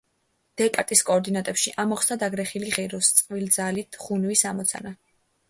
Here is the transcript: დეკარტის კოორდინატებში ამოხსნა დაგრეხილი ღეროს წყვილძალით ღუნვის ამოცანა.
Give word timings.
დეკარტის 0.59 1.03
კოორდინატებში 1.09 1.73
ამოხსნა 1.83 2.17
დაგრეხილი 2.23 2.73
ღეროს 2.79 3.11
წყვილძალით 3.21 4.01
ღუნვის 4.07 4.45
ამოცანა. 4.55 4.97